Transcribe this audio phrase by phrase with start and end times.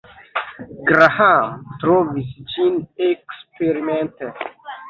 [0.91, 1.51] Graham
[1.83, 4.33] trovis ĝin eksperimente.